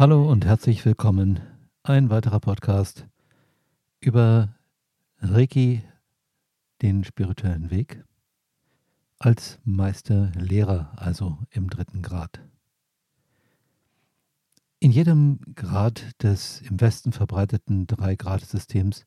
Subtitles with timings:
[0.00, 1.40] Hallo und herzlich willkommen.
[1.82, 3.06] Ein weiterer Podcast
[4.00, 4.56] über
[5.18, 5.82] Reiki,
[6.80, 8.02] den spirituellen Weg,
[9.18, 12.40] als Meisterlehrer, also im dritten Grad.
[14.78, 19.04] In jedem Grad des im Westen verbreiteten Drei-Grad-Systems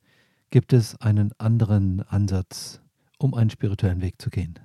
[0.50, 2.80] gibt es einen anderen Ansatz,
[3.18, 4.60] um einen spirituellen Weg zu gehen.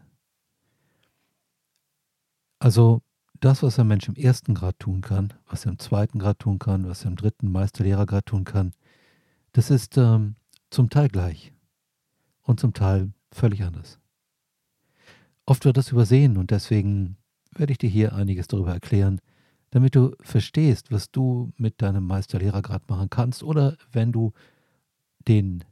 [2.59, 3.01] Also
[3.39, 6.59] das, was ein Mensch im ersten Grad tun kann, was er im zweiten Grad tun
[6.59, 8.73] kann, was er im dritten Meisterlehrergrad tun kann,
[9.53, 10.35] das ist ähm,
[10.69, 11.53] zum Teil gleich
[12.43, 13.99] und zum Teil völlig anders.
[15.45, 17.17] Oft wird das übersehen und deswegen
[17.55, 19.19] werde ich dir hier einiges darüber erklären,
[19.71, 24.33] damit du verstehst, was du mit deinem Meisterlehrergrad machen kannst oder wenn du
[25.27, 25.63] den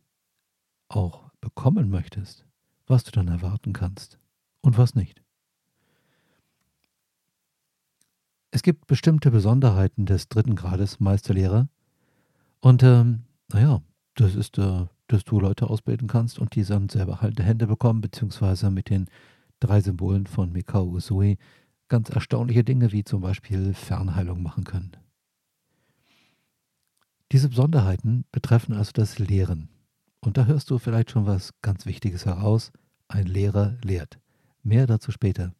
[0.87, 2.45] auch bekommen möchtest,
[2.87, 4.19] was du dann erwarten kannst
[4.61, 5.21] und was nicht.
[8.51, 11.67] Es gibt bestimmte Besonderheiten des dritten Grades Meisterlehrer.
[12.59, 13.81] Und ähm, naja,
[14.15, 18.01] das ist, äh, dass du Leute ausbilden kannst und die dann selber halt Hände bekommen,
[18.01, 19.07] beziehungsweise mit den
[19.59, 21.37] drei Symbolen von Mikao Usui
[21.87, 24.91] ganz erstaunliche Dinge wie zum Beispiel Fernheilung machen können.
[27.31, 29.69] Diese Besonderheiten betreffen also das Lehren.
[30.21, 32.71] Und da hörst du vielleicht schon was ganz Wichtiges heraus.
[33.07, 34.19] Ein Lehrer lehrt.
[34.63, 35.53] Mehr dazu später.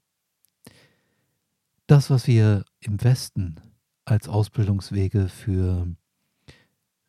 [1.88, 3.62] Das, was wir im Westen
[4.04, 5.96] als Ausbildungswege für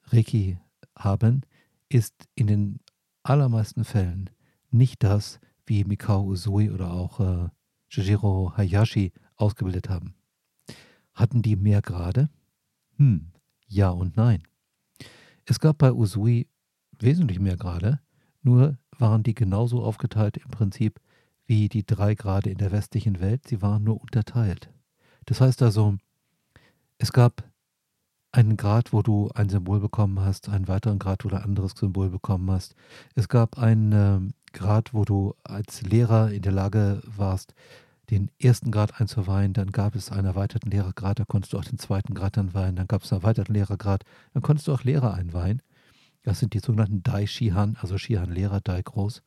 [0.05, 0.61] Reiki
[0.97, 1.43] haben,
[1.89, 2.81] ist in den
[3.25, 4.31] allermeisten Fällen
[4.71, 7.49] nicht das, wie Mikao Usui oder auch äh,
[7.89, 10.15] Shijiro Hayashi ausgebildet haben.
[11.13, 12.31] Hatten die mehr Grade?
[12.99, 13.33] Hm,
[13.67, 14.45] ja und nein.
[15.45, 16.47] Es gab bei Usui
[17.01, 17.99] wesentlich mehr Grade,
[18.43, 21.01] nur waren die genauso aufgeteilt im Prinzip
[21.49, 24.71] wie die drei Grade in der westlichen Welt, sie waren nur unterteilt.
[25.29, 25.99] Das heißt also,
[26.97, 27.45] es gab
[28.33, 31.73] einen Grad, wo du ein Symbol bekommen hast, einen weiteren Grad, wo du ein anderes
[31.73, 32.75] Symbol bekommen hast.
[33.15, 37.53] Es gab einen äh, Grad, wo du als Lehrer in der Lage warst,
[38.09, 41.79] den ersten Grad einzuweihen, dann gab es einen erweiterten Lehrergrad, da konntest du auch den
[41.79, 45.61] zweiten Grad einweihen, dann gab es einen erweiterten Lehrergrad, dann konntest du auch Lehrer einweihen.
[46.23, 49.23] Das sind die sogenannten Dai Shihan, also Shihan Lehrer, Dai groß.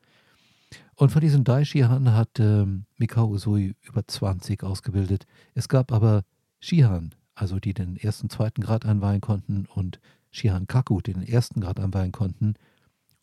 [0.96, 5.26] Und von diesen Dai Shihan hat ähm, Mikao Usui über 20 ausgebildet.
[5.54, 6.24] Es gab aber
[6.59, 10.00] Shihan, also die den ersten, zweiten Grad einweihen konnten, und
[10.31, 12.54] Shihan Kaku, die den ersten Grad einweihen konnten,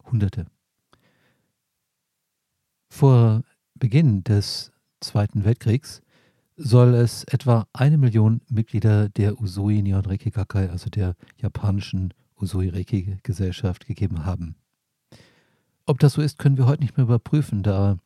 [0.04, 0.46] Hunderte.
[2.90, 3.42] Vor
[3.74, 6.02] Beginn des Zweiten Weltkriegs
[6.56, 12.68] soll es etwa eine Million Mitglieder der Usui Nihon Reiki Kakai, also der japanischen Usui
[12.68, 14.56] Reiki Gesellschaft, gegeben haben.
[15.88, 17.96] Ob das so ist, können wir heute nicht mehr überprüfen, da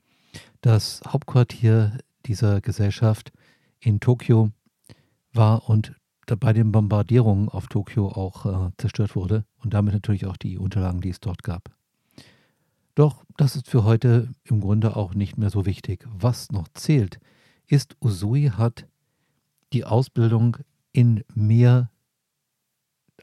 [0.60, 3.32] das Hauptquartier dieser Gesellschaft
[3.80, 4.52] in Tokio
[5.32, 5.92] war und
[6.38, 11.00] bei den Bombardierungen auf Tokio auch äh, zerstört wurde und damit natürlich auch die Unterlagen,
[11.00, 11.72] die es dort gab.
[12.94, 16.06] Doch das ist für heute im Grunde auch nicht mehr so wichtig.
[16.08, 17.18] Was noch zählt,
[17.66, 18.86] ist, Usui hat
[19.72, 20.58] die Ausbildung
[20.92, 21.90] in mehr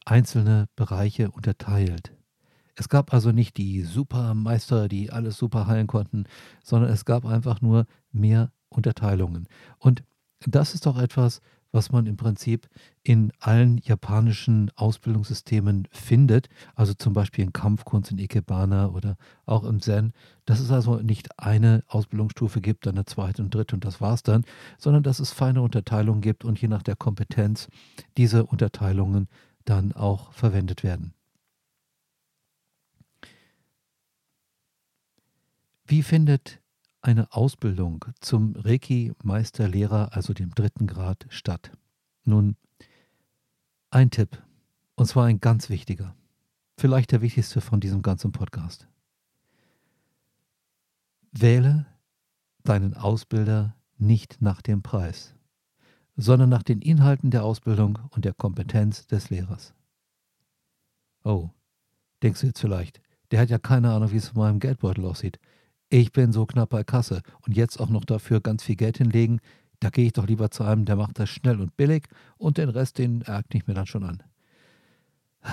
[0.04, 2.19] einzelne Bereiche unterteilt.
[2.80, 6.24] Es gab also nicht die Supermeister, die alles super heilen konnten,
[6.64, 9.50] sondern es gab einfach nur mehr Unterteilungen.
[9.80, 10.04] Und
[10.46, 11.42] das ist doch etwas,
[11.74, 12.70] was man im Prinzip
[13.04, 19.82] in allen japanischen Ausbildungssystemen findet, also zum Beispiel in Kampfkunst, in Ikebana oder auch im
[19.82, 20.14] Zen,
[20.46, 24.24] dass es also nicht eine Ausbildungsstufe gibt, dann eine zweite und dritte und das war's
[24.24, 24.46] dann,
[24.78, 27.68] sondern dass es feine Unterteilungen gibt und je nach der Kompetenz
[28.16, 29.28] diese Unterteilungen
[29.66, 31.14] dann auch verwendet werden.
[35.90, 36.62] Wie findet
[37.02, 41.72] eine Ausbildung zum Reiki-Meisterlehrer, also dem dritten Grad, statt?
[42.26, 42.58] Nun,
[43.90, 44.40] ein Tipp,
[44.94, 46.16] und zwar ein ganz wichtiger,
[46.78, 48.88] vielleicht der wichtigste von diesem ganzen Podcast.
[51.32, 51.88] Wähle
[52.64, 55.34] deinen Ausbilder nicht nach dem Preis,
[56.16, 59.74] sondern nach den Inhalten der Ausbildung und der Kompetenz des Lehrers.
[61.24, 61.50] Oh,
[62.22, 65.40] denkst du jetzt vielleicht, der hat ja keine Ahnung, wie es in meinem Geldbeutel aussieht
[65.90, 69.40] ich bin so knapp bei Kasse und jetzt auch noch dafür ganz viel Geld hinlegen,
[69.80, 72.08] da gehe ich doch lieber zu einem, der macht das schnell und billig
[72.38, 74.24] und den Rest, den ärgere ich mir dann schon an.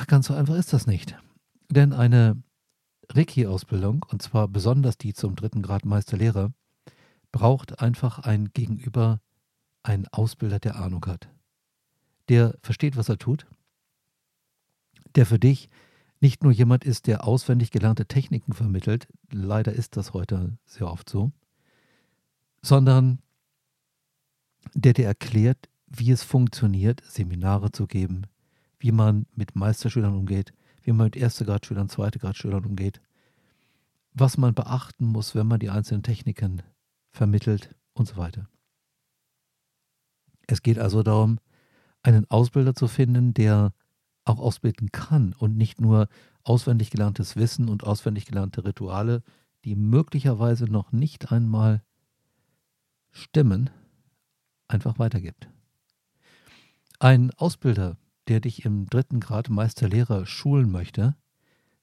[0.09, 1.17] Ganz so einfach ist das nicht.
[1.71, 2.43] Denn eine
[3.11, 6.53] Reiki-Ausbildung, und zwar besonders die zum dritten Grad Meisterlehrer,
[7.31, 9.21] braucht einfach ein Gegenüber,
[9.83, 11.29] einen Ausbilder, der Ahnung hat.
[12.29, 13.47] Der versteht, was er tut,
[15.15, 15.71] der für dich
[16.20, 21.08] nicht nur jemand ist, der auswendig gelernte Techniken vermittelt, leider ist das heute sehr oft
[21.08, 21.32] so,
[22.62, 23.20] sondern
[24.74, 28.26] der dir erklärt, wie es funktioniert, Seminare zu geben,
[28.78, 30.52] wie man mit Meisterschülern umgeht,
[30.82, 33.00] wie man mit erste Gradschülern, zweite Gradschülern umgeht,
[34.12, 36.62] was man beachten muss, wenn man die einzelnen Techniken
[37.10, 38.48] vermittelt und so weiter.
[40.46, 41.38] Es geht also darum,
[42.02, 43.72] einen Ausbilder zu finden, der
[44.26, 46.08] auch ausbilden kann und nicht nur
[46.43, 49.23] auswendig gelerntes Wissen und auswendig gelernte Rituale,
[49.64, 51.82] die möglicherweise noch nicht einmal
[53.11, 53.70] stimmen,
[54.69, 55.49] einfach weitergibt.
[56.99, 57.96] Ein Ausbilder,
[58.28, 61.17] der dich im dritten Grad Meisterlehrer schulen möchte,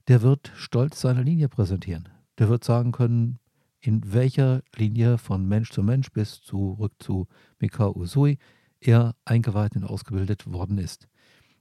[0.08, 2.10] der wird stolz seine Linie präsentieren.
[2.38, 3.40] Der wird sagen können,
[3.80, 7.28] in welcher Linie von Mensch zu Mensch bis zurück zu
[7.60, 8.38] Mikao Usui
[8.80, 11.08] er eingeweiht und ausgebildet worden ist.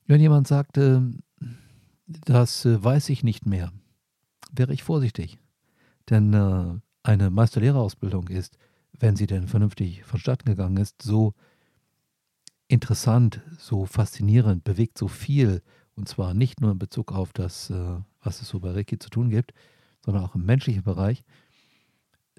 [0.07, 1.11] Wenn jemand sagte,
[2.07, 3.73] das äh, weiß ich nicht mehr,
[4.53, 5.39] wäre ich vorsichtig.
[6.11, 8.59] Denn äh, eine Meisterlehrerausbildung ist,
[8.99, 11.35] wenn sie denn vernünftig vonstatten gegangen ist, so
[12.69, 15.63] interessant, so faszinierend, bewegt so viel.
[15.95, 19.11] Und zwar nicht nur in Bezug auf das, äh, was es so bei Reiki zu
[19.11, 19.53] tun gibt,
[20.05, 21.23] sondern auch im menschlichen Bereich,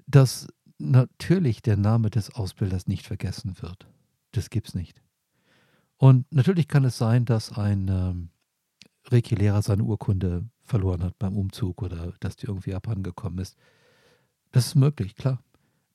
[0.06, 3.86] dass natürlich der Name des Ausbilders nicht vergessen wird.
[4.32, 5.03] Das gibt es nicht.
[5.96, 8.30] Und natürlich kann es sein, dass ein ähm,
[9.06, 13.56] Reiki-Lehrer seine Urkunde verloren hat beim Umzug oder dass die irgendwie abhandengekommen ist.
[14.52, 15.42] Das ist möglich, klar.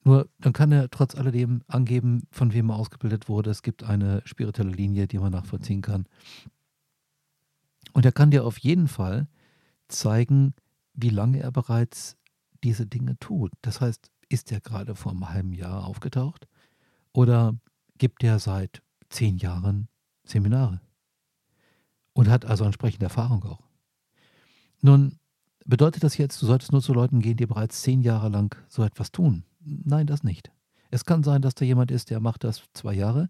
[0.03, 3.49] Nur dann kann er trotz alledem angeben, von wem er ausgebildet wurde.
[3.49, 6.05] Es gibt eine spirituelle Linie, die man nachvollziehen kann.
[7.93, 9.27] Und er kann dir auf jeden Fall
[9.87, 10.53] zeigen,
[10.93, 12.17] wie lange er bereits
[12.63, 13.51] diese Dinge tut.
[13.61, 16.47] Das heißt, ist er gerade vor einem halben Jahr aufgetaucht
[17.13, 17.55] oder
[17.97, 19.87] gibt er seit zehn Jahren
[20.23, 20.81] Seminare
[22.13, 23.67] und hat also entsprechende Erfahrung auch.
[24.81, 25.17] Nun
[25.65, 28.83] bedeutet das jetzt, du solltest nur zu Leuten gehen, die bereits zehn Jahre lang so
[28.83, 29.43] etwas tun?
[29.59, 30.51] Nein, das nicht.
[30.91, 33.29] Es kann sein, dass da jemand ist, der macht das zwei Jahre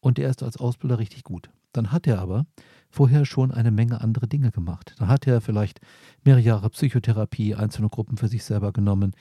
[0.00, 1.50] und der ist als Ausbilder richtig gut.
[1.72, 2.46] Dann hat er aber
[2.90, 4.94] vorher schon eine Menge andere Dinge gemacht.
[4.98, 5.80] Dann hat er vielleicht
[6.24, 9.12] mehrere Jahre Psychotherapie, einzelne Gruppen für sich selber genommen.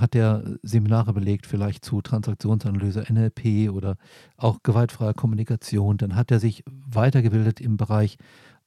[0.00, 3.96] Hat er Seminare belegt, vielleicht zu Transaktionsanalyse, NLP oder
[4.36, 5.96] auch gewaltfreier Kommunikation.
[5.98, 8.18] Dann hat er sich weitergebildet im Bereich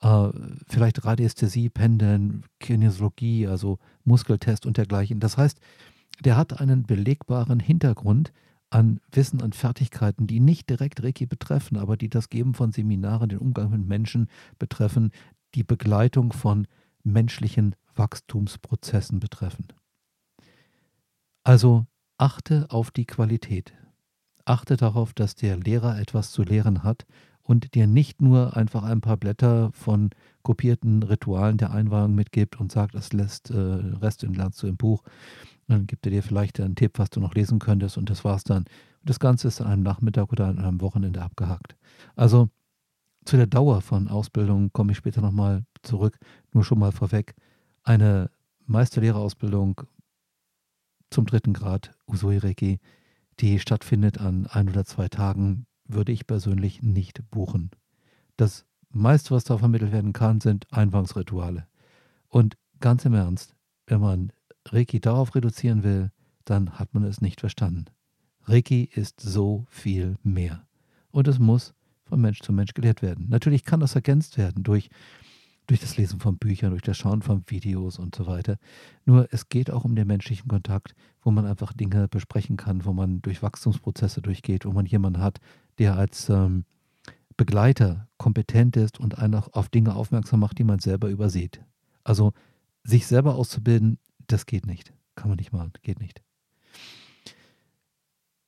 [0.01, 0.29] äh,
[0.67, 5.19] vielleicht Radiästhesie, Pendeln, Kinesiologie, also Muskeltest und dergleichen.
[5.19, 5.59] Das heißt,
[6.23, 8.31] der hat einen belegbaren Hintergrund,
[8.69, 13.29] an Wissen, an Fertigkeiten, die nicht direkt Reiki betreffen, aber die das Geben von Seminaren,
[13.29, 14.27] den Umgang mit Menschen
[14.59, 15.11] betreffen,
[15.53, 16.67] die Begleitung von
[17.03, 19.67] menschlichen Wachstumsprozessen betreffen.
[21.45, 21.85] Also
[22.17, 23.71] achte auf die Qualität.
[24.45, 27.05] Achte darauf, dass der Lehrer etwas zu lehren hat
[27.43, 30.09] und dir nicht nur einfach ein paar Blätter von
[30.41, 35.03] kopierten Ritualen der Einweihung mitgibt und sagt, das lässt äh, Rest lernst du im Buch,
[35.67, 38.43] dann gibt er dir vielleicht einen Tipp, was du noch lesen könntest und das war's
[38.43, 38.65] dann.
[39.03, 41.75] Das Ganze ist an einem Nachmittag oder an einem Wochenende abgehakt.
[42.15, 42.49] Also
[43.23, 46.17] zu der Dauer von Ausbildung komme ich später nochmal zurück.
[46.53, 47.35] Nur schon mal vorweg.
[47.83, 48.31] Eine
[48.65, 49.81] Meisterlehrerausbildung
[51.15, 52.79] zum dritten Grad Usui Reiki,
[53.39, 57.71] die stattfindet an ein oder zwei Tagen, würde ich persönlich nicht buchen.
[58.35, 61.67] Das meiste, was da vermittelt werden kann, sind Einwangsrituale.
[62.27, 63.55] Und ganz im Ernst,
[63.87, 64.33] wenn man
[64.67, 66.11] Reiki darauf reduzieren will,
[66.43, 67.85] dann hat man es nicht verstanden.
[68.43, 70.67] Reiki ist so viel mehr.
[71.11, 73.27] Und es muss von Mensch zu Mensch gelehrt werden.
[73.29, 74.89] Natürlich kann das ergänzt werden durch,
[75.67, 78.57] durch das Lesen von Büchern, durch das Schauen von Videos und so weiter.
[79.05, 82.93] Nur es geht auch um den menschlichen Kontakt, wo man einfach Dinge besprechen kann, wo
[82.93, 85.39] man durch Wachstumsprozesse durchgeht, wo man jemanden hat,
[85.79, 86.65] der als ähm,
[87.37, 91.61] Begleiter kompetent ist und einen auch auf Dinge aufmerksam macht, die man selber übersieht.
[92.03, 92.33] Also
[92.83, 94.93] sich selber auszubilden das geht nicht.
[95.15, 95.71] Kann man nicht machen.
[95.81, 96.21] Geht nicht.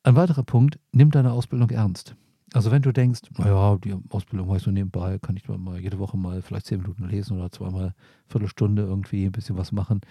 [0.04, 2.16] Ein weiterer Punkt, nimm deine Ausbildung ernst.
[2.54, 6.00] Also wenn du denkst, naja, die Ausbildung mache ich so nebenbei, kann ich mal jede
[6.00, 7.94] Woche mal vielleicht zehn Minuten lesen oder zweimal
[8.28, 10.02] Viertelstunde irgendwie ein bisschen was machen.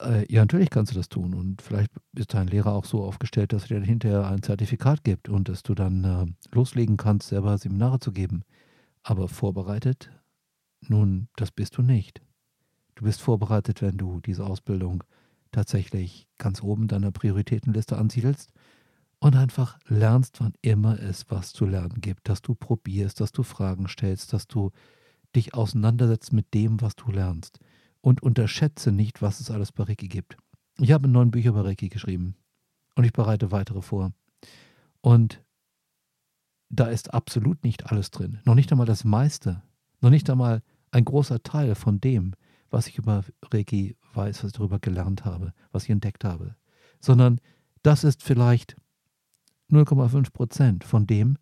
[0.00, 1.34] Äh, ja, natürlich kannst du das tun.
[1.34, 5.28] Und vielleicht ist dein Lehrer auch so aufgestellt, dass er dir hinterher ein Zertifikat gibt
[5.28, 8.42] und dass du dann äh, loslegen kannst, selber Seminare zu geben.
[9.02, 10.10] Aber vorbereitet,
[10.80, 12.20] nun, das bist du nicht.
[12.94, 15.02] Du bist vorbereitet, wenn du diese Ausbildung
[15.50, 18.52] tatsächlich ganz oben deiner Prioritätenliste ansiedelst
[19.18, 23.42] und einfach lernst, wann immer es was zu lernen gibt, dass du probierst, dass du
[23.42, 24.70] Fragen stellst, dass du
[25.34, 27.58] dich auseinandersetzt mit dem, was du lernst.
[28.00, 30.36] Und unterschätze nicht, was es alles bei Reiki gibt.
[30.78, 32.36] Ich habe neun Bücher bei Reiki geschrieben
[32.94, 34.12] und ich bereite weitere vor.
[35.00, 35.42] Und
[36.68, 38.40] da ist absolut nicht alles drin.
[38.44, 39.62] Noch nicht einmal das meiste.
[40.00, 42.34] Noch nicht einmal ein großer Teil von dem,
[42.70, 46.56] was ich über Reiki weiß, was ich darüber gelernt habe, was ich entdeckt habe,
[47.00, 47.40] sondern
[47.82, 48.76] das ist vielleicht
[49.70, 51.36] 0,5 Prozent von dem,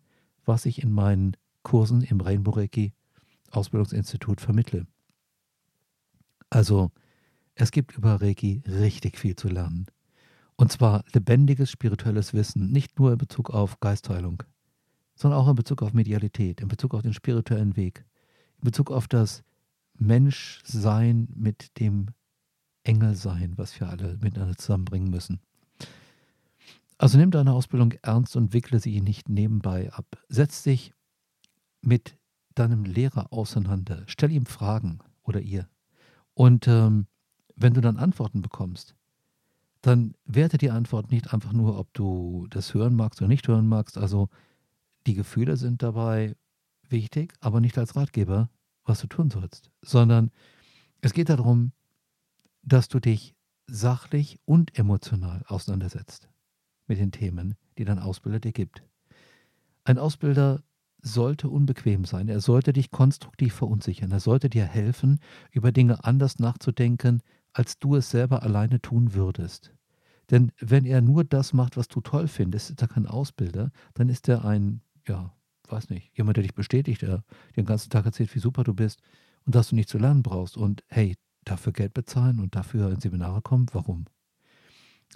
[0.45, 2.93] was ich in meinen Kursen im Rainbow Reiki
[3.51, 4.85] Ausbildungsinstitut vermittle.
[6.49, 6.91] Also,
[7.55, 9.87] es gibt über Reiki richtig viel zu lernen.
[10.57, 14.43] Und zwar lebendiges spirituelles Wissen, nicht nur in Bezug auf Geistheilung,
[15.15, 18.05] sondern auch in Bezug auf Medialität, in Bezug auf den spirituellen Weg,
[18.59, 19.43] in Bezug auf das
[19.97, 22.07] Menschsein mit dem
[22.83, 25.39] Engelsein, was wir alle miteinander zusammenbringen müssen.
[27.05, 30.07] Also nimm deine Ausbildung ernst und wickle sie nicht nebenbei ab.
[30.27, 30.91] Setz dich
[31.81, 32.17] mit
[32.55, 34.01] deinem Lehrer auseinander.
[34.07, 35.69] Stell ihm Fragen oder ihr.
[36.33, 37.05] Und ähm,
[37.55, 38.95] wenn du dann Antworten bekommst,
[39.83, 43.67] dann werte die Antwort nicht einfach nur, ob du das hören magst oder nicht hören
[43.67, 43.99] magst.
[43.99, 44.29] Also
[45.05, 46.35] die Gefühle sind dabei
[46.89, 48.49] wichtig, aber nicht als Ratgeber,
[48.83, 50.31] was du tun sollst, sondern
[51.01, 51.71] es geht darum,
[52.63, 53.35] dass du dich
[53.67, 56.29] sachlich und emotional auseinandersetzt
[56.87, 58.83] mit den Themen, die dein Ausbilder dir gibt.
[59.83, 60.63] Ein Ausbilder
[61.01, 65.19] sollte unbequem sein, er sollte dich konstruktiv verunsichern, er sollte dir helfen,
[65.51, 67.21] über Dinge anders nachzudenken,
[67.53, 69.73] als du es selber alleine tun würdest.
[70.31, 74.09] Denn wenn er nur das macht, was du toll findest, ist er kein Ausbilder, dann
[74.09, 75.31] ist er ein, ja,
[75.67, 77.23] weiß nicht, jemand, der dich bestätigt, der dir
[77.55, 79.01] den ganzen Tag erzählt, wie super du bist
[79.45, 80.57] und dass du nicht zu lernen brauchst.
[80.57, 84.05] Und hey, dafür Geld bezahlen und dafür in Seminare kommen, warum?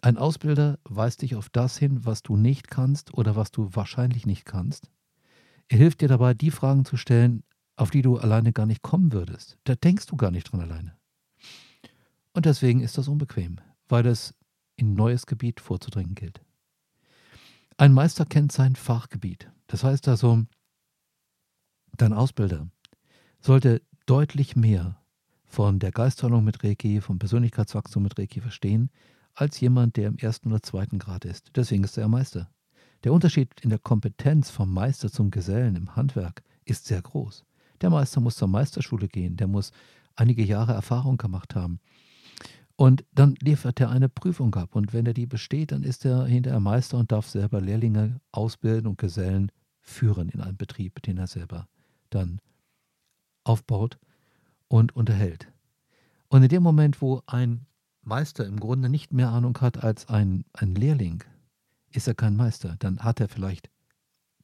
[0.01, 4.25] Ein Ausbilder weist dich auf das hin, was du nicht kannst oder was du wahrscheinlich
[4.25, 4.89] nicht kannst.
[5.67, 7.43] Er hilft dir dabei, die Fragen zu stellen,
[7.75, 9.57] auf die du alleine gar nicht kommen würdest.
[9.65, 10.97] Da denkst du gar nicht dran alleine.
[12.33, 14.33] Und deswegen ist das unbequem, weil es
[14.75, 16.41] in neues Gebiet vorzudringen gilt.
[17.77, 19.51] Ein Meister kennt sein Fachgebiet.
[19.67, 20.45] Das heißt also,
[21.97, 22.69] dein Ausbilder
[23.41, 25.01] sollte deutlich mehr
[25.45, 28.89] von der Geistheilung mit Reiki, vom Persönlichkeitswachstum mit Reiki verstehen,
[29.39, 31.51] als jemand, der im ersten oder zweiten Grad ist.
[31.55, 32.49] Deswegen ist er Meister.
[33.05, 37.45] Der Unterschied in der Kompetenz vom Meister zum Gesellen im Handwerk ist sehr groß.
[37.79, 39.71] Der Meister muss zur Meisterschule gehen, der muss
[40.15, 41.79] einige Jahre Erfahrung gemacht haben.
[42.75, 44.75] Und dann liefert er eine Prüfung ab.
[44.75, 48.87] Und wenn er die besteht, dann ist er hinterher Meister und darf selber Lehrlinge ausbilden
[48.87, 51.67] und Gesellen führen in einem Betrieb, den er selber
[52.09, 52.39] dann
[53.45, 53.97] aufbaut
[54.67, 55.51] und unterhält.
[56.27, 57.65] Und in dem Moment, wo ein
[58.01, 61.23] Meister im Grunde nicht mehr Ahnung hat als ein, ein Lehrling,
[61.91, 62.75] ist er kein Meister.
[62.79, 63.69] Dann hat er vielleicht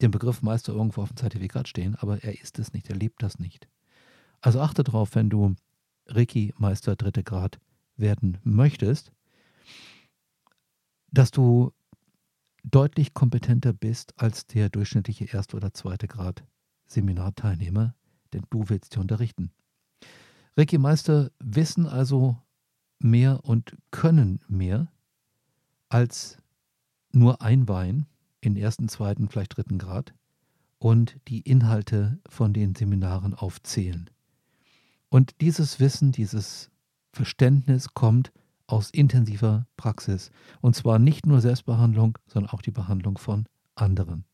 [0.02, 3.24] den Begriff Meister irgendwo auf dem Zertifikat stehen, aber er ist es nicht, er lebt
[3.24, 3.68] das nicht.
[4.42, 5.56] Also achte darauf, wenn du
[6.08, 7.60] Reiki-Meister dritte Grad
[7.96, 9.12] werden möchtest,
[11.12, 11.72] dass du
[12.64, 16.44] deutlich kompetenter bist als der durchschnittliche erste oder zweite Grad
[16.88, 17.96] Seminarteilnehmer,
[18.34, 19.52] denn du willst sie unterrichten.
[20.58, 22.38] Reiki-Meister wissen also
[23.06, 24.92] mehr und können mehr
[25.90, 26.38] als
[27.12, 28.08] nur einweihen
[28.42, 30.14] in ersten, zweiten, vielleicht dritten Grad
[30.80, 34.10] und die Inhalte von den Seminaren aufzählen.
[35.10, 36.70] Und dieses Wissen, dieses
[37.14, 38.34] Verständnis kommt
[38.68, 40.32] aus intensiver Praxis.
[40.60, 43.46] Und zwar nicht nur Selbstbehandlung, sondern auch die Behandlung von
[43.76, 44.26] anderen.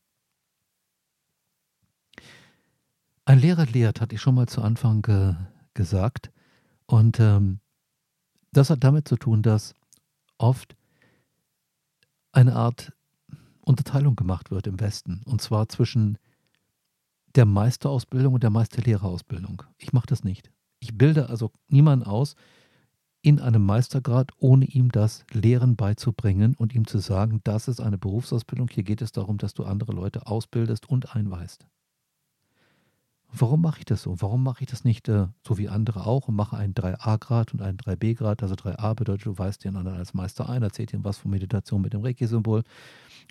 [3.24, 5.36] Ein Lehrer lehrt, hatte ich schon mal zu Anfang ge
[5.74, 6.32] gesagt.
[6.86, 7.60] Und ähm,
[8.52, 9.74] das hat damit zu tun, dass
[10.38, 10.76] oft
[12.32, 12.92] eine Art
[13.60, 15.22] Unterteilung gemacht wird im Westen.
[15.24, 16.18] Und zwar zwischen
[17.34, 19.62] der Meisterausbildung und der Meisterlehrerausbildung.
[19.78, 20.50] Ich mache das nicht.
[20.80, 22.34] Ich bilde also niemanden aus
[23.22, 27.96] in einem Meistergrad, ohne ihm das Lehren beizubringen und ihm zu sagen, das ist eine
[27.96, 28.68] Berufsausbildung.
[28.68, 31.64] Hier geht es darum, dass du andere Leute ausbildest und einweist.
[33.34, 34.20] Warum mache ich das so?
[34.20, 37.62] Warum mache ich das nicht äh, so wie andere auch und mache einen 3a-Grad und
[37.62, 38.42] einen 3b-Grad?
[38.42, 41.80] Also 3a bedeutet, du weißt den anderen als Meister ein, erzählt ihm was von Meditation
[41.80, 42.62] mit dem Reiki-Symbol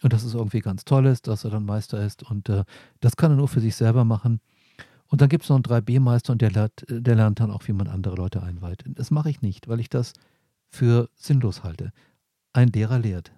[0.02, 2.64] und das ist irgendwie ganz Tolles, dass er dann Meister ist und äh,
[3.00, 4.42] das kann er nur für sich selber machen.
[5.08, 7.88] Und dann gibt es noch einen 3b-Meister und der der lernt dann auch, wie man
[7.88, 8.84] andere Leute einweiht.
[8.88, 10.14] Das mache ich nicht, weil ich das
[10.70, 11.92] für sinnlos halte.
[12.54, 13.32] Ein Lehrer lehrt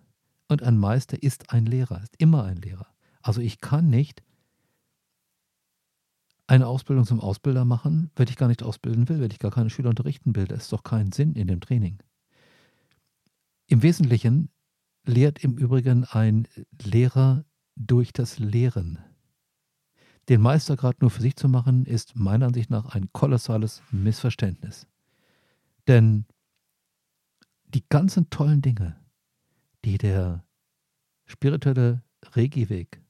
[0.47, 2.87] und ein Meister ist ein Lehrer, ist immer ein Lehrer.
[3.21, 4.21] Also ich kann nicht
[6.47, 9.69] eine Ausbildung zum Ausbilder machen, wenn ich gar nicht ausbilden will, wenn ich gar keine
[9.69, 10.45] Schüler unterrichten will.
[10.45, 11.99] Da ist doch kein Sinn in dem Training.
[13.67, 14.49] Im Wesentlichen
[15.05, 16.47] lehrt im Übrigen ein
[16.81, 17.45] Lehrer
[17.75, 18.99] durch das Lehren.
[20.29, 24.87] Den Meistergrad nur für sich zu machen, ist meiner Ansicht nach ein kolossales Missverständnis.
[25.87, 26.25] Denn
[27.65, 28.95] die ganzen tollen Dinge,
[29.83, 30.45] die der
[31.25, 32.03] spirituelle
[32.35, 33.01] Regieweg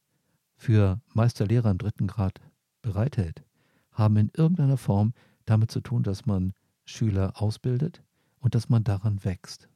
[0.55, 2.39] für Meisterlehrer im dritten Grad
[2.83, 3.43] bereithält,
[3.91, 5.13] haben in irgendeiner Form
[5.45, 6.53] damit zu tun, dass man
[6.85, 8.03] Schüler ausbildet
[8.39, 9.67] und dass man daran wächst.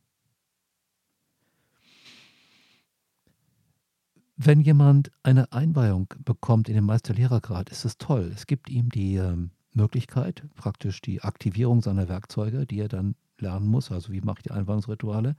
[4.36, 8.32] Wenn jemand eine Einweihung bekommt in den Meisterlehrergrad, ist es toll.
[8.36, 13.68] Es gibt ihm die ähm, Möglichkeit, praktisch die Aktivierung seiner Werkzeuge, die er dann lernen
[13.68, 15.36] muss, also wie mache ich die Einweihungsrituale,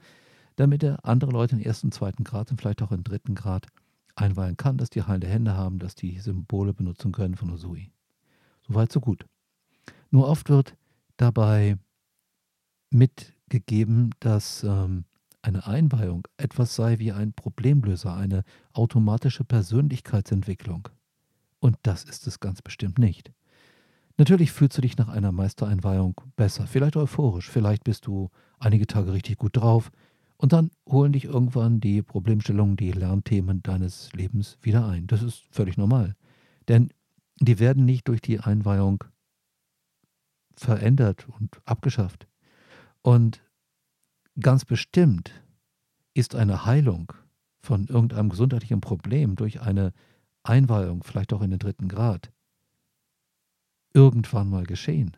[0.57, 3.69] damit er andere Leute im ersten, zweiten Grad und vielleicht auch im dritten Grad
[4.21, 7.91] einweihen kann, dass die heilende Hände haben, dass die Symbole benutzen können von Usui.
[8.67, 9.25] Soweit, so gut.
[10.11, 10.77] Nur oft wird
[11.17, 11.79] dabei
[12.91, 15.05] mitgegeben, dass ähm,
[15.43, 20.89] eine Einweihung etwas sei wie ein Problemlöser, eine automatische Persönlichkeitsentwicklung.
[21.61, 23.33] Und das ist es ganz bestimmt nicht.
[24.17, 29.13] Natürlich fühlst du dich nach einer Meistereinweihung besser, vielleicht euphorisch, vielleicht bist du einige Tage
[29.13, 29.93] richtig gut drauf
[30.39, 35.09] und dann holen dich irgendwann die Problemstellungen, die Lernthemen deines Lebens wieder ein.
[35.09, 36.15] Das ist völlig normal.
[36.69, 36.91] Denn
[37.41, 39.05] die werden nicht durch die Einweihung
[40.57, 42.29] verändert und abgeschafft.
[43.03, 43.43] Und
[44.41, 45.33] ganz bestimmt
[46.15, 47.13] ist eine Heilung
[47.61, 49.93] von irgendeinem gesundheitlichen Problem durch eine
[50.45, 52.33] Einweihung, vielleicht auch in den dritten Grad,
[53.93, 55.17] irgendwann mal geschehen.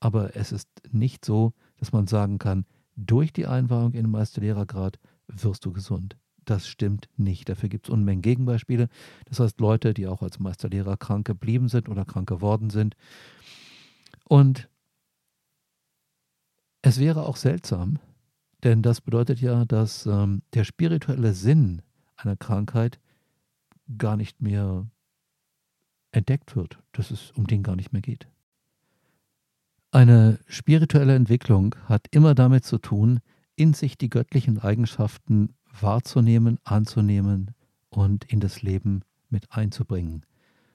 [0.00, 2.64] Aber es ist nicht so, dass man sagen kann,
[2.96, 6.16] durch die Einweihung in den Meisterlehrergrad wirst du gesund.
[6.44, 7.48] Das stimmt nicht.
[7.48, 8.88] Dafür gibt es Unmengen Gegenbeispiele.
[9.26, 12.96] Das heißt, Leute, die auch als Meisterlehrer krank geblieben sind oder krank geworden sind.
[14.24, 14.68] Und
[16.82, 18.00] es wäre auch seltsam,
[18.64, 21.82] denn das bedeutet ja, dass ähm, der spirituelle Sinn
[22.16, 22.98] einer Krankheit
[23.98, 24.86] gar nicht mehr
[26.10, 28.28] entdeckt wird, dass es um den gar nicht mehr geht.
[29.94, 33.20] Eine spirituelle Entwicklung hat immer damit zu tun,
[33.56, 37.50] in sich die göttlichen Eigenschaften wahrzunehmen, anzunehmen
[37.90, 40.24] und in das Leben mit einzubringen.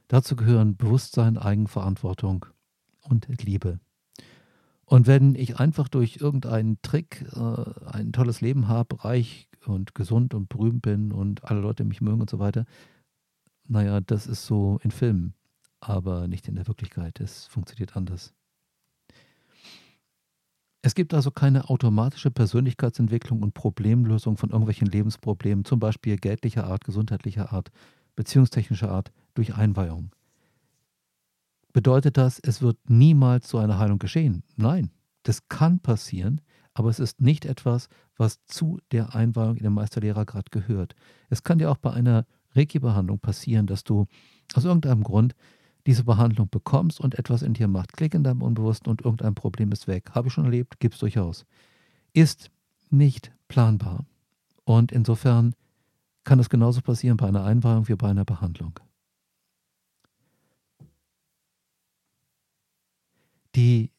[0.07, 2.45] Dazu gehören Bewusstsein, Eigenverantwortung
[3.01, 3.79] und Liebe.
[4.85, 10.35] Und wenn ich einfach durch irgendeinen Trick äh, ein tolles Leben habe, reich und gesund
[10.35, 12.65] und berühmt bin und alle Leute mich mögen und so weiter,
[13.67, 15.33] naja, das ist so in Filmen,
[15.79, 17.19] aber nicht in der Wirklichkeit.
[17.19, 18.36] Es funktioniert anders.
[20.81, 26.83] Es gibt also keine automatische Persönlichkeitsentwicklung und Problemlösung von irgendwelchen Lebensproblemen, zum Beispiel geldlicher Art,
[26.83, 27.71] gesundheitlicher Art,
[28.15, 30.11] beziehungstechnischer Art, durch Einweihung.
[31.73, 34.43] Bedeutet das, es wird niemals zu einer Heilung geschehen?
[34.55, 34.91] Nein,
[35.23, 36.41] das kann passieren,
[36.73, 40.95] aber es ist nicht etwas, was zu der Einweihung in den Meisterlehrergrad gehört.
[41.29, 44.05] Es kann dir auch bei einer Reiki-Behandlung passieren, dass du
[44.53, 45.35] aus irgendeinem Grund
[45.87, 47.93] diese Behandlung bekommst und etwas in dir macht.
[47.93, 50.11] Klick in deinem Unbewussten und irgendein Problem ist weg.
[50.11, 51.45] Habe ich schon erlebt, gibt es durchaus.
[52.13, 52.51] Ist
[52.89, 54.05] nicht planbar.
[54.65, 55.55] Und insofern
[56.25, 58.77] kann es genauso passieren bei einer Einweihung wie bei einer Behandlung.
[63.55, 63.89] Die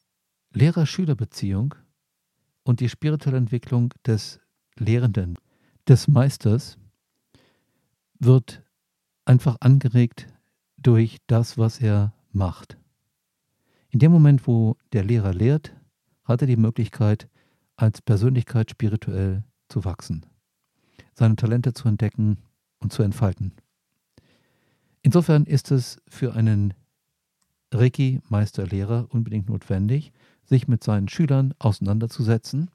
[0.53, 1.75] Lehrer-Schüler-Beziehung
[2.65, 4.41] und die spirituelle Entwicklung des
[4.77, 5.39] Lehrenden,
[5.89, 6.77] des Meisters,
[8.19, 8.63] wird
[9.25, 10.29] einfach angeregt
[10.83, 12.79] durch das, was er macht.
[13.91, 15.75] In dem Moment, wo der Lehrer lehrt,
[16.25, 17.29] hat er die Möglichkeit,
[17.77, 20.27] als Persönlichkeit spirituell zu wachsen,
[21.15, 22.39] seine Talente zu entdecken
[22.81, 23.53] und zu entfalten.
[25.03, 26.75] Insofern ist es für einen
[27.73, 30.13] Reiki-Meisterlehrer unbedingt notwendig,
[30.45, 32.71] sich mit seinen Schülern auseinanderzusetzen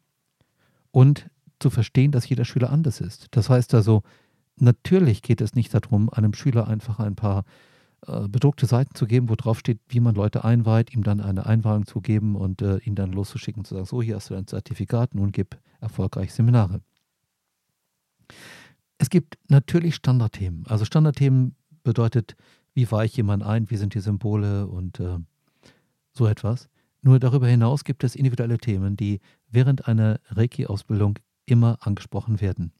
[0.91, 3.27] und zu verstehen, dass jeder Schüler anders ist.
[3.31, 4.03] Das heißt also,
[4.57, 7.45] natürlich geht es nicht darum, einem Schüler einfach ein paar
[8.07, 11.45] äh, bedruckte Seiten zu geben, wo drauf steht, wie man Leute einweiht, ihm dann eine
[11.45, 14.47] Einweihung zu geben und äh, ihn dann loszuschicken zu sagen, so, hier hast du dein
[14.47, 16.81] Zertifikat, nun gib erfolgreich Seminare.
[18.97, 20.65] Es gibt natürlich Standardthemen.
[20.67, 22.35] Also Standardthemen bedeutet,
[22.73, 25.19] wie weiche ich jemand ein, wie sind die Symbole und äh,
[26.11, 26.69] so etwas.
[27.01, 32.71] Nur darüber hinaus gibt es individuelle Themen, die während einer Reiki-Ausbildung immer angesprochen werden.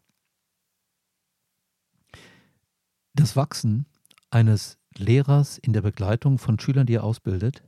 [3.14, 3.86] Das Wachsen
[4.32, 7.64] eines Lehrers in der Begleitung von Schülern, die er ausbildet,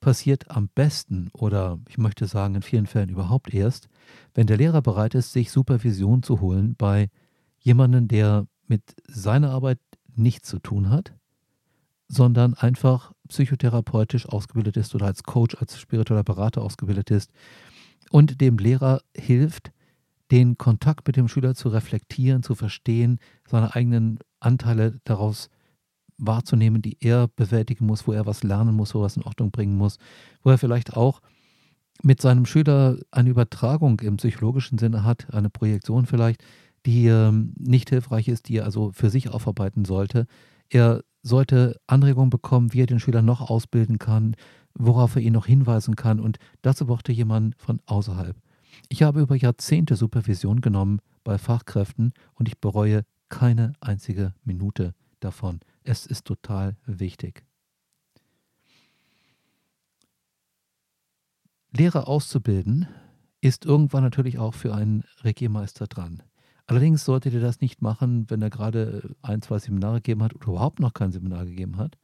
[0.00, 3.88] passiert am besten oder ich möchte sagen in vielen Fällen überhaupt erst,
[4.34, 7.10] wenn der Lehrer bereit ist, sich Supervision zu holen bei
[7.58, 9.78] jemandem, der mit seiner Arbeit
[10.14, 11.14] nichts zu tun hat,
[12.08, 17.30] sondern einfach psychotherapeutisch ausgebildet ist oder als Coach, als spiritueller Berater ausgebildet ist
[18.10, 19.70] und dem Lehrer hilft,
[20.30, 25.59] den Kontakt mit dem Schüler zu reflektieren, zu verstehen, seine eigenen Anteile daraus zu
[26.20, 29.50] wahrzunehmen, die er bewältigen muss, wo er was lernen muss, wo er was in Ordnung
[29.50, 29.98] bringen muss,
[30.42, 31.20] wo er vielleicht auch
[32.02, 36.42] mit seinem Schüler eine Übertragung im psychologischen Sinne hat, eine Projektion vielleicht,
[36.86, 40.26] die ähm, nicht hilfreich ist, die er also für sich aufarbeiten sollte.
[40.70, 44.34] Er sollte Anregungen bekommen, wie er den Schüler noch ausbilden kann,
[44.74, 48.36] worauf er ihn noch hinweisen kann und dazu brauchte jemand von außerhalb.
[48.88, 55.60] Ich habe über Jahrzehnte Supervision genommen bei Fachkräften und ich bereue keine einzige Minute davon.
[55.84, 57.44] Es ist total wichtig.
[61.72, 62.88] Lehrer auszubilden,
[63.40, 66.22] ist irgendwann natürlich auch für einen Reiki-Meister dran.
[66.66, 70.48] Allerdings solltet ihr das nicht machen, wenn er gerade ein, zwei Seminare gegeben hat oder
[70.48, 71.96] überhaupt noch kein Seminar gegeben hat,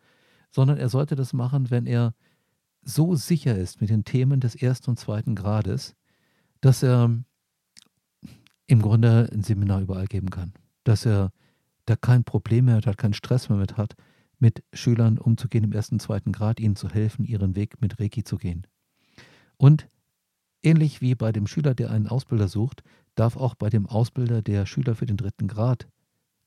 [0.50, 2.14] sondern er sollte das machen, wenn er
[2.82, 5.94] so sicher ist mit den Themen des ersten und zweiten Grades,
[6.60, 7.16] dass er
[8.66, 10.52] im Grunde ein Seminar überall geben kann.
[10.84, 11.32] Dass er
[11.86, 13.94] da kein Problem mehr hat, keinen Stress mehr mit hat,
[14.38, 18.36] mit Schülern umzugehen im ersten zweiten Grad, ihnen zu helfen, ihren Weg mit Reiki zu
[18.36, 18.66] gehen.
[19.56, 19.88] Und
[20.62, 22.82] ähnlich wie bei dem Schüler, der einen Ausbilder sucht,
[23.14, 25.88] darf auch bei dem Ausbilder, der Schüler für den dritten Grad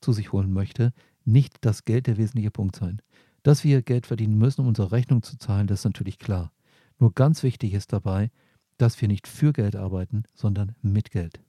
[0.00, 0.92] zu sich holen möchte,
[1.24, 3.02] nicht das Geld der wesentliche Punkt sein.
[3.42, 6.52] Dass wir Geld verdienen müssen, um unsere Rechnung zu zahlen, das ist natürlich klar.
[6.98, 8.30] Nur ganz wichtig ist dabei,
[8.76, 11.40] dass wir nicht für Geld arbeiten, sondern mit Geld.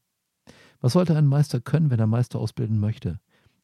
[0.80, 3.20] Was sollte ein Meister können, wenn er Meister ausbilden möchte?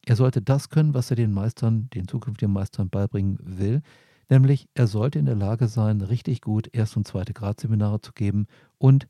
[0.08, 3.82] Er sollte das können, was er den Meistern, den zukünftigen Meistern beibringen will,
[4.30, 8.46] nämlich er sollte in der Lage sein, richtig gut Erst- und Zweite Gradseminare zu geben
[8.78, 9.06] und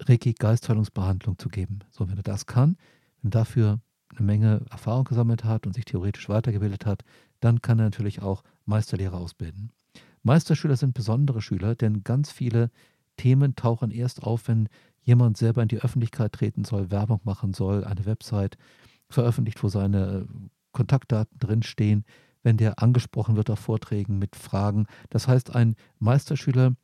[0.00, 1.80] Reiki Geistheilungsbehandlung zu geben.
[1.90, 2.78] So, wenn er das kann,
[3.20, 7.04] wenn dafür eine Menge Erfahrung gesammelt hat und sich theoretisch weitergebildet hat,
[7.40, 9.70] dann kann er natürlich auch Meisterlehrer ausbilden.
[10.22, 12.70] Meisterschüler sind besondere Schüler, denn ganz viele
[13.18, 14.70] Themen tauchen erst auf, wenn
[15.02, 18.56] jemand selber in die Öffentlichkeit treten soll, Werbung machen soll, eine Website
[19.08, 20.26] veröffentlicht, wo seine
[20.72, 22.04] Kontaktdaten drinstehen,
[22.42, 24.86] wenn der angesprochen wird auf Vorträgen mit Fragen.
[25.10, 26.74] Das heißt, ein Meisterschüler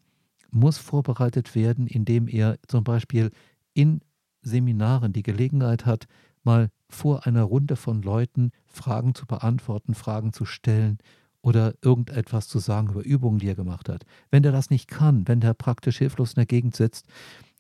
[0.50, 3.30] muss vorbereitet werden, indem er zum Beispiel
[3.74, 4.00] in
[4.42, 6.06] Seminaren die Gelegenheit hat,
[6.42, 10.98] mal vor einer Runde von Leuten Fragen zu beantworten, Fragen zu stellen
[11.40, 14.04] oder irgendetwas zu sagen über Übungen, die er gemacht hat.
[14.30, 17.06] Wenn der das nicht kann, wenn der praktisch hilflos in der Gegend sitzt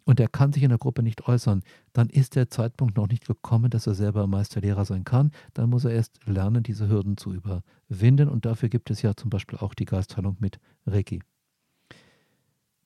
[0.04, 1.62] und er kann sich in der Gruppe nicht äußern,
[1.92, 5.30] dann ist der Zeitpunkt noch nicht gekommen, dass er selber Meisterlehrer sein kann.
[5.54, 9.30] Dann muss er erst lernen, diese Hürden zu überwinden und dafür gibt es ja zum
[9.30, 11.20] Beispiel auch die Geistheilung mit Reiki.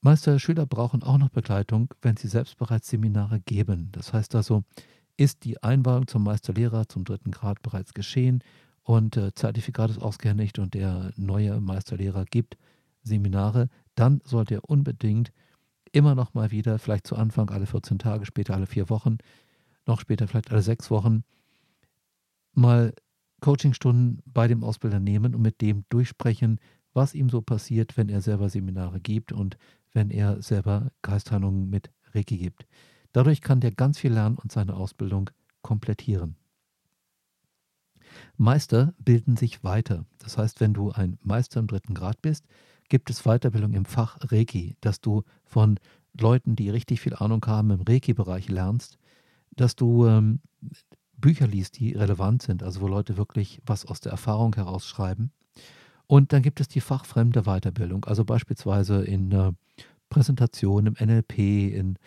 [0.00, 3.88] Meisterschüler brauchen auch noch Begleitung, wenn sie selbst bereits Seminare geben.
[3.92, 4.62] Das heißt also,
[5.16, 8.42] ist die Einwahlung zum Meisterlehrer zum dritten Grad bereits geschehen
[8.82, 12.56] und äh, Zertifikat ist ausgehändigt und der neue Meisterlehrer gibt
[13.02, 15.32] Seminare, dann sollte er unbedingt
[15.96, 19.16] immer noch mal wieder, vielleicht zu Anfang alle 14 Tage, später alle vier Wochen,
[19.86, 21.24] noch später vielleicht alle sechs Wochen,
[22.52, 22.92] mal
[23.40, 26.60] Coachingstunden bei dem Ausbilder nehmen und mit dem durchsprechen,
[26.92, 29.56] was ihm so passiert, wenn er selber Seminare gibt und
[29.92, 32.66] wenn er selber Geistheilungen mit Reiki gibt.
[33.12, 35.30] Dadurch kann der ganz viel lernen und seine Ausbildung
[35.62, 36.36] komplettieren.
[38.36, 40.04] Meister bilden sich weiter.
[40.18, 42.46] Das heißt, wenn du ein Meister im dritten Grad bist,
[42.88, 45.78] gibt es Weiterbildung im Fach Reiki, dass du von
[46.18, 48.98] Leuten, die richtig viel Ahnung haben im Reiki-Bereich lernst,
[49.54, 50.40] dass du ähm,
[51.16, 55.30] Bücher liest, die relevant sind, also wo Leute wirklich was aus der Erfahrung herausschreiben.
[56.06, 59.52] Und dann gibt es die fachfremde Weiterbildung, also beispielsweise in äh,
[60.08, 61.98] Präsentation, im NLP, in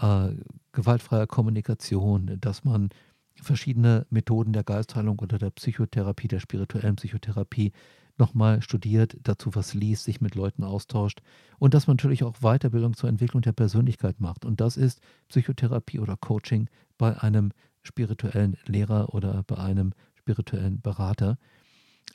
[0.00, 0.30] äh,
[0.72, 2.90] gewaltfreier Kommunikation, dass man
[3.34, 7.72] verschiedene Methoden der Geistheilung oder der Psychotherapie, der spirituellen Psychotherapie
[8.18, 11.20] nochmal studiert, dazu was liest, sich mit Leuten austauscht
[11.58, 14.44] und dass man natürlich auch Weiterbildung zur Entwicklung der Persönlichkeit macht.
[14.44, 17.52] Und das ist Psychotherapie oder Coaching bei einem
[17.82, 21.38] spirituellen Lehrer oder bei einem spirituellen Berater,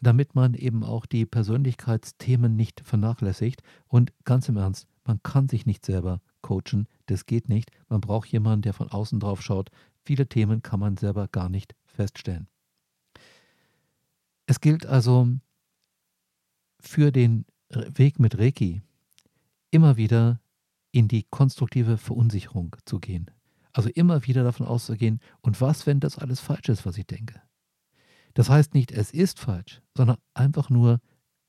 [0.02, 3.62] damit man eben auch die Persönlichkeitsthemen nicht vernachlässigt.
[3.88, 6.88] Und ganz im Ernst, man kann sich nicht selber coachen.
[7.08, 7.72] Das geht nicht.
[7.90, 9.70] Man braucht jemanden, der von außen drauf schaut.
[10.04, 12.48] Viele Themen kann man selber gar nicht feststellen.
[14.46, 15.30] Es gilt also
[16.84, 18.84] für den Weg mit Reiki
[19.72, 20.40] immer wieder
[20.92, 23.32] in die konstruktive Verunsicherung zu gehen.
[23.72, 27.42] Also immer wieder davon auszugehen, und was, wenn das alles falsch ist, was ich denke?
[28.36, 31.00] Das heißt nicht, es ist falsch, sondern einfach nur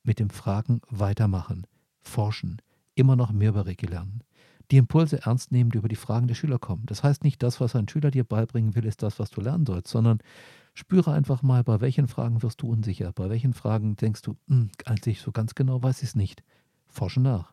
[0.02, 1.66] mit dem Fragen weitermachen,
[2.00, 2.62] forschen,
[2.94, 4.22] immer noch mehr über Reiki lernen
[4.70, 6.86] die Impulse ernst nehmen, die über die Fragen der Schüler kommen.
[6.86, 9.66] Das heißt nicht, das, was ein Schüler dir beibringen will, ist das, was du lernen
[9.66, 10.18] sollst, sondern
[10.74, 14.70] spüre einfach mal, bei welchen Fragen wirst du unsicher, bei welchen Fragen denkst du, hm,
[14.84, 16.42] eigentlich so ganz genau weiß ich es nicht.
[16.88, 17.52] Forsche nach.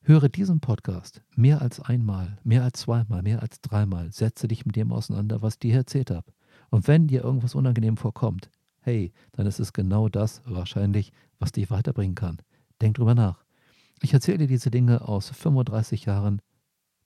[0.00, 4.10] Höre diesen Podcast mehr als einmal, mehr als zweimal, mehr als dreimal.
[4.12, 6.32] Setze dich mit dem auseinander, was ich dir erzählt habe.
[6.70, 11.70] Und wenn dir irgendwas unangenehm vorkommt, hey, dann ist es genau das wahrscheinlich, was dich
[11.70, 12.38] weiterbringen kann.
[12.80, 13.44] Denk drüber nach.
[14.00, 16.42] Ich erzähle dir diese Dinge aus 35 Jahren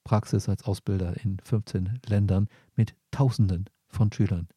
[0.03, 4.47] Praxis als Ausbilder in 15 Ländern mit Tausenden von Schülern.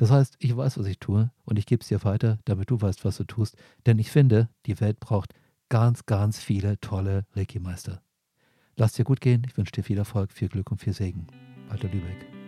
[0.00, 2.80] Das heißt, ich weiß, was ich tue und ich gebe es dir weiter, damit du
[2.80, 3.58] weißt, was du tust.
[3.84, 5.34] Denn ich finde, die Welt braucht
[5.68, 8.00] ganz, ganz viele tolle Reiki-Meister.
[8.76, 9.42] Lass dir gut gehen.
[9.46, 11.26] Ich wünsche dir viel Erfolg, viel Glück und viel Segen.
[11.68, 12.39] Walter Lübeck.